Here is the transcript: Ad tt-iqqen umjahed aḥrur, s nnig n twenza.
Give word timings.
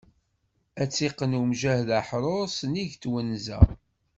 Ad 0.81 0.89
tt-iqqen 0.89 1.37
umjahed 1.41 1.89
aḥrur, 1.99 2.45
s 2.57 2.59
nnig 2.67 2.91
n 2.97 2.99
twenza. 3.01 3.59